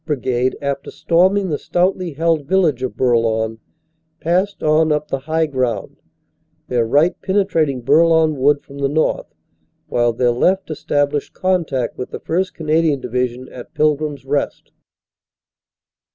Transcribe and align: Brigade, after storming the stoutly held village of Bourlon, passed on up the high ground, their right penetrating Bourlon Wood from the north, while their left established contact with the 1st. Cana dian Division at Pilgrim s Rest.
Brigade, 0.03 0.57
after 0.63 0.89
storming 0.89 1.49
the 1.49 1.59
stoutly 1.59 2.13
held 2.13 2.47
village 2.47 2.81
of 2.81 2.97
Bourlon, 2.97 3.59
passed 4.19 4.63
on 4.63 4.91
up 4.91 5.09
the 5.09 5.19
high 5.19 5.45
ground, 5.45 5.97
their 6.69 6.87
right 6.87 7.13
penetrating 7.21 7.81
Bourlon 7.81 8.35
Wood 8.35 8.63
from 8.63 8.79
the 8.79 8.89
north, 8.89 9.31
while 9.89 10.11
their 10.11 10.31
left 10.31 10.71
established 10.71 11.33
contact 11.33 11.99
with 11.99 12.09
the 12.09 12.19
1st. 12.19 12.55
Cana 12.55 12.81
dian 12.81 12.99
Division 12.99 13.47
at 13.49 13.75
Pilgrim 13.75 14.15
s 14.15 14.25
Rest. 14.25 14.71